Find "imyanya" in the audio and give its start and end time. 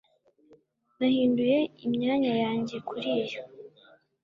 1.85-2.31